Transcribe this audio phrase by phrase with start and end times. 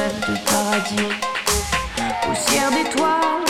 [0.00, 1.14] rêve de paradis,
[2.22, 3.40] poussière d'étoiles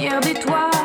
[0.00, 0.79] Regardez-toi.